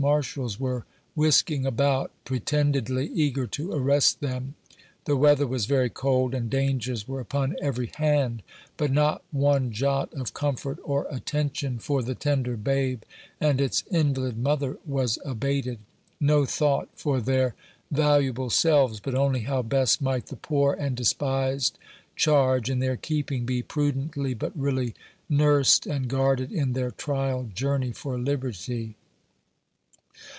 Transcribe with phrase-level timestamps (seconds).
[0.01, 4.55] 17 Marshals were whisking about, pretendeclly eager to arrest them;
[5.05, 8.41] the weather was very cold, and dangers were upon every hand;
[8.77, 13.03] but not one jot of comfort or attention for the tender babe
[13.39, 15.77] and its invalid mother was abated.
[16.19, 17.53] No thought for their
[17.91, 21.77] valuable selves, but only how best might the poor and despised
[22.15, 24.95] charge in their keeping be prudently but really
[25.29, 28.95] nursed and guarded in their trial journey for liberty.